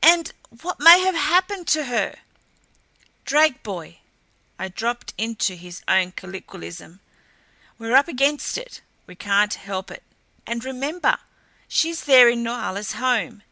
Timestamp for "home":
12.92-13.42